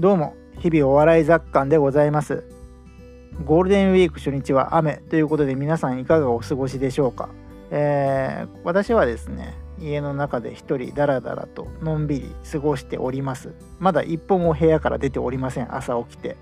[0.00, 2.44] どうも、日々お笑い雑感でございます。
[3.44, 7.28] ゴールデンウィーク初日は雨ということで皆さんいかがお過ごしでしょうか、
[7.70, 13.52] えー、私はですね、家の中で一人ダラダラとのんびり過ごしております。
[13.78, 16.38] まだ一歩も部屋から出ておりません、朝起きて。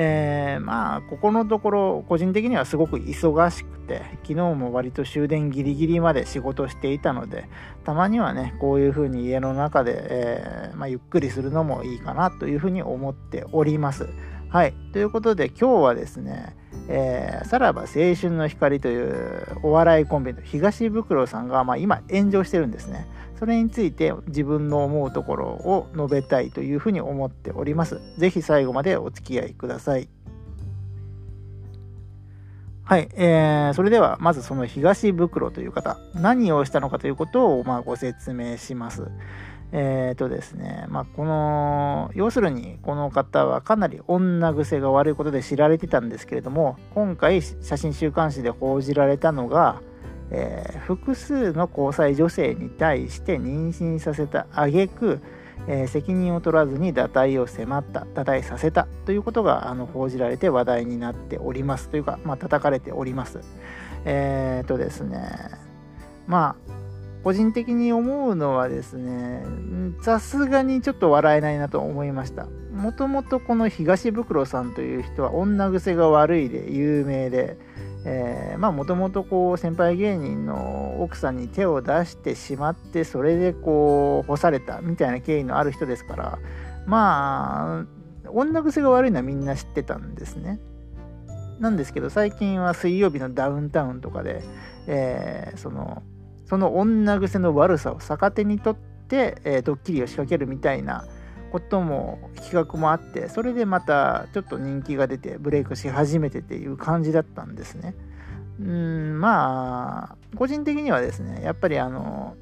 [0.00, 7.48] えー、まあここのところ個人的にはすごく忙しくて昨日も割と終電ギリギリまで仕事していたので
[7.84, 14.08] たまにはねこういうふうに家の中で、えー、まあ、ゆっくりするのもいいかなというふうに思っております。
[14.50, 14.74] はい。
[14.92, 16.56] ということで今日はですね、
[16.88, 23.08] えー、さらば青春の光というお笑いコンビの東袋さんが、まあ、今炎上してるんですね。
[23.38, 28.00] それについて自分の思うところを述べたいというふうに思っております。
[28.18, 30.08] ぜひ最後までお付き合いください。
[32.82, 39.06] はい、えー、それではまずその東袋という方、何をしたのかということをまあご説明します。
[39.70, 49.82] えっ、ー、とですね、まあ、この、要するにこの方はかなり女癖が悪いことで知られてたんですけれども、今回写真週刊誌で報じられたのが、
[50.30, 55.20] えー、複数の交際女性に対して妊娠させた挙句、
[55.66, 63.40] えー、責任を取らずに堕胎を迫った堕胎させたということがあの報じられて話題になっておりますというか、まあ叩かれております。
[64.04, 65.28] えっ、とですね
[66.26, 66.78] まあ
[67.24, 69.42] 個人的に思うのはですね
[70.02, 72.46] さすがにちょっと笑えないなと思いました。
[72.72, 77.58] もともとこの東袋さんという人は女癖が悪いで有名で
[78.04, 86.38] えー、まあもともとこう先輩芸人の奥さんに手を出してしまってそれでこう干されたみたいな経緯のある人ですから
[86.86, 90.60] まあ女癖が悪いのはみんな知ってたんですね。
[91.60, 94.42] なんですけど最近は水曜日のダウンタウンとかで、
[94.86, 96.02] えー、その
[96.46, 101.04] その女癖の悪さを逆手にとって、えー、ドッキリを仕掛けるみたいな
[101.50, 107.94] ことも企画もあってそれでまたちょっと人気が出てブレイクし始めてっていう感じだったんですね。
[108.60, 112.34] うんまあ個人的にはですねやっぱりあの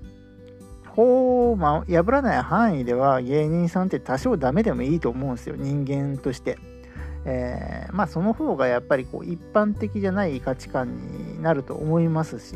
[0.88, 6.58] 法を、ま破らない範囲では芸人さんって多少ダメでもいいと思うんですよ人間として。
[7.28, 12.54] えー、まあその方がやっぱりこう一般的じゃない価値観になると思いますし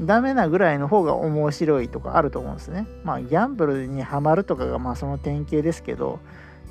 [0.00, 2.86] ダメなぐらいの方が面白いとかあると思うんですね。
[3.02, 6.20] まあギャンブルにはまるとかがまあその典型ですけど、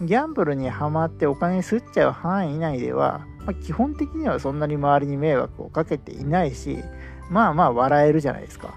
[0.02, 6.78] ギャンブルにはまってお金すっちゃう範囲内では、まあ、基本的にはそんなに周りに迷惑をかけていないし、
[7.30, 8.76] まあまあ笑えるじゃないですか。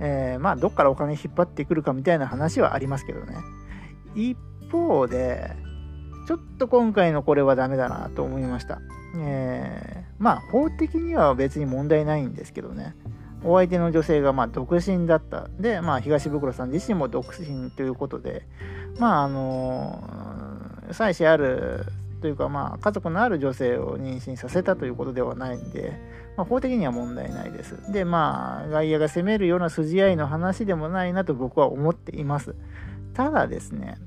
[0.00, 3.36] えー、まあどっからお金引っ張ってくるかみたいな話はありますけどね。
[4.14, 4.36] 一
[4.70, 5.50] 方で、
[6.26, 8.80] ちょっと今回のこれはダメだなと思いました。
[9.18, 12.94] えー、まあ法的には別に問題ないんですけどね。
[13.44, 15.48] お相手の女性がま独身だった。
[15.58, 18.46] で、まあ、東袋さん自身も独身ということで、
[18.98, 20.02] まあ、あの、
[20.92, 21.84] 妻子ある
[22.20, 25.92] というか、まあ、家族のある女性を妊娠させたということではないんで、
[26.36, 27.92] まあ、法的には問題ないです。
[27.92, 32.54] で、まあ、外野が攻めるような筋合いの話でもないなと僕は思っています。
[33.12, 33.98] ただですね、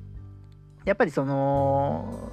[0.84, 2.32] やっぱりその、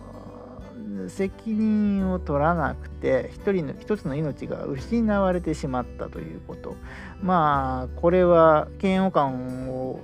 [1.09, 6.77] 責任を取らなくて一人の一つの命が失われてしまったということ。
[7.23, 10.01] まあこれは嫌悪感を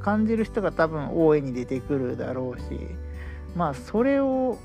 [0.00, 2.64] 感じる人が多分大いに出てくるだろうし
[3.54, 4.58] まあそれを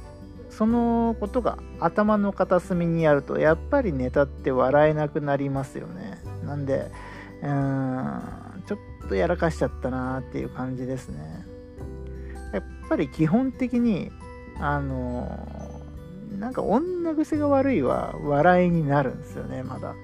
[0.49, 6.19] そのことが頭の片隅にあるとやっぱりネタって笑えなくなりますよね。
[6.43, 6.89] なんで
[7.43, 8.21] うん
[8.65, 8.75] ちょ
[9.05, 11.45] っとやらかしちゃったなっていう感じですね。
[12.53, 14.11] やっぱり基本的に
[14.59, 15.47] あの
[16.39, 19.95] なんか女癖が悪いは笑いになるんですよねまだ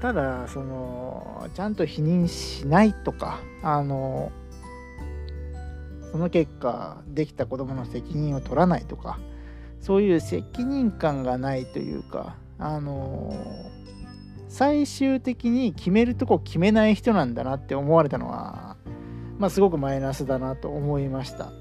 [0.00, 4.32] ただそのちゃんと否認しないとかあの
[6.10, 9.18] その結果できた子供の責任を取らないとか
[9.80, 13.32] そういう責任感がないというかあの
[14.48, 18.76] 最終的に決めるとこ決めない人なんだなって思われたのは、
[19.38, 21.52] まあ、すごくマイナスだなと思いました。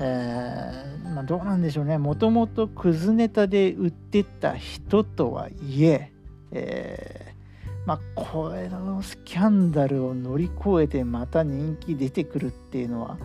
[0.00, 1.98] えー、まあ、どうなんでしょうね。
[1.98, 6.12] もともとクズネタで売ってた人とはいえ
[6.52, 13.18] えー、まあ、これのスキャンダルを乗り越えてまた人気出てくるっていうのは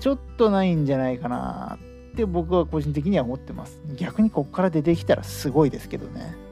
[0.00, 1.78] ちょっとないんじゃないかな
[2.12, 3.78] って僕は個人的には思ってます。
[3.96, 6.45] 逆にこっから出てきたらすごいですけどね。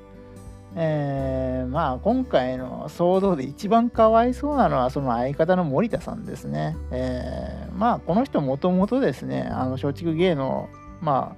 [0.77, 6.77] えー、まあ今回の騒動で一番かわいそうなのはその相方の森田さんですね。
[6.91, 10.69] えー、まあこの人もともとですね、あの松竹芸能、
[11.01, 11.37] ま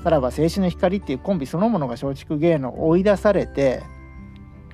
[0.00, 3.82] あ、さらば青春の光っていうコンビそのものが松竹芸能追い出されて、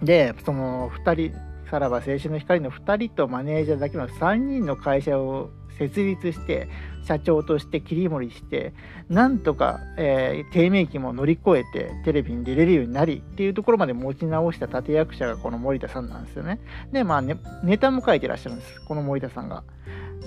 [0.02, 1.38] で、その2人、
[1.70, 6.68] さらば青春の光の2人とマネージャーだけの3人の会社を設立して
[7.04, 8.72] 社長として切り盛りして
[9.08, 16.60] なんとか、えー、低迷期も乗り越えてテレビに出れるようになりっていうところまで持ち直した立役者がこの森田さんなんですよね。
[16.92, 19.64] でまあねネタも書いてらっしゃるんですこの森田さんが。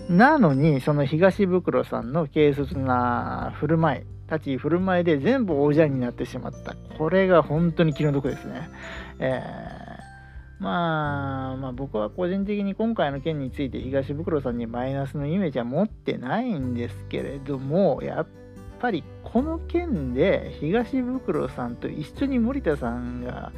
[0.09, 8.69] なのにその東袋さんの軽率な振る舞い立ち振る舞いで全部おじゃんになってしまったこれが本当に気の毒ですね。
[9.19, 9.84] えー
[10.59, 18.27] まあ、まあ僕は個人的に今回の件について東袋さんにマイナスのイメージは持ってないんですけれどもやっ
[18.79, 23.51] ぱりこの件で東袋さんと一緒に森田さんが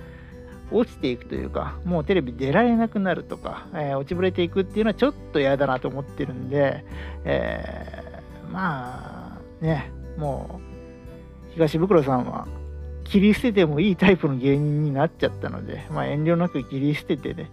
[0.71, 6.83] 落ちていくというかもうテレビ出られなくなるとか、えー、落ちぶれていくっていうのはちょっと嫌だなと思ってるんで、
[7.23, 10.59] えー、まあねも
[11.49, 12.47] う東袋さんは
[13.09, 17.49] 切り捨ててもいいタイプの芸人になっちゃったので、まあ、遠慮なく切り捨ててね、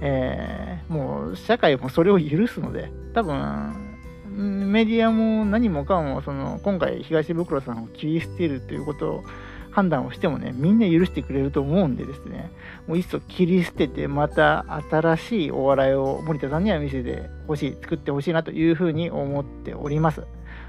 [0.00, 3.96] えー、もう社会もそれを許すので、多分、
[4.36, 9.24] メディアも何もかも、その、今回東袋さんを切り捨てるということを
[9.70, 12.50] 判断をしてもね、みんな許してくれると思うんでですね、
[12.86, 20.22] もういっそ切り捨てて、また新しいお笑いを森田さんには見せてほしい、作ってほしいなというふうに思っております。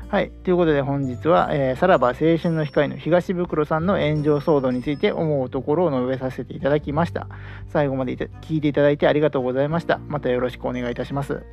[0.10, 0.32] はい。
[0.32, 7.28] ということで本日は、えー、さらば青春の光の東袋さんの炎上騒動について思うところを述べさせていただきました。
[7.68, 10.00] 最後まで聞いていただいてありがとうございました。
[10.08, 11.44] またよろしくお願いいたします。